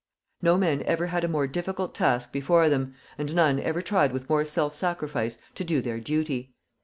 No 0.41 0.57
men 0.57 0.81
ever 0.87 1.05
had 1.05 1.23
a 1.23 1.27
more 1.27 1.45
difficult 1.45 1.93
task 1.93 2.31
before 2.31 2.69
them, 2.69 2.95
and 3.19 3.35
none 3.35 3.59
ever 3.59 3.83
tried 3.83 4.13
with 4.13 4.27
more 4.27 4.43
self 4.45 4.73
sacrifice 4.73 5.37
to 5.53 5.63
do 5.63 5.79
their 5.79 5.99
duty. 5.99 6.55